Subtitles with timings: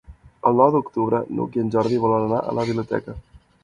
[0.51, 3.21] El nou d'octubre n'Hug i en Jordi volen anar a la biblioteca.